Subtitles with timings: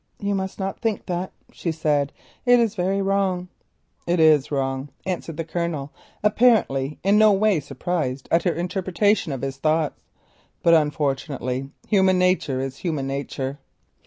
[0.19, 2.11] "You must not think that," she said,
[2.43, 3.49] "it is very wrong."
[4.07, 5.91] "It is wrong," answered the Colonel,
[6.23, 10.01] apparently in no way surprised at her interpretation of his thoughts,
[10.63, 13.59] "but unfortunately human nature is human nature."